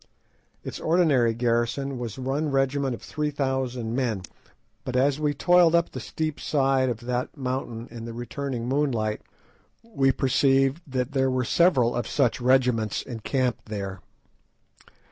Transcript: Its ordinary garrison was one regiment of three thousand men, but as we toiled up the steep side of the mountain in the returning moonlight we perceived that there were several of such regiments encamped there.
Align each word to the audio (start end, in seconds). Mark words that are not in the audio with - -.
Its 0.63 0.79
ordinary 0.79 1.31
garrison 1.31 1.99
was 1.99 2.17
one 2.17 2.49
regiment 2.49 2.95
of 2.95 3.03
three 3.03 3.29
thousand 3.29 3.93
men, 3.95 4.23
but 4.83 4.95
as 4.95 5.19
we 5.19 5.31
toiled 5.31 5.75
up 5.75 5.91
the 5.91 5.99
steep 5.99 6.39
side 6.39 6.89
of 6.89 7.01
the 7.01 7.29
mountain 7.35 7.87
in 7.91 8.05
the 8.05 8.11
returning 8.11 8.67
moonlight 8.67 9.21
we 9.83 10.11
perceived 10.11 10.81
that 10.87 11.11
there 11.11 11.29
were 11.29 11.45
several 11.45 11.95
of 11.95 12.07
such 12.07 12.41
regiments 12.41 13.03
encamped 13.03 13.65
there. 13.67 14.01